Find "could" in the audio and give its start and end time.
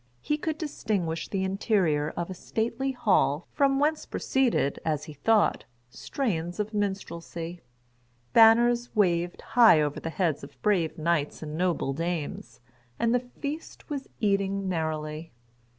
0.35-0.57